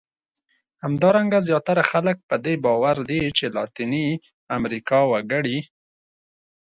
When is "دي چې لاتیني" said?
3.09-4.07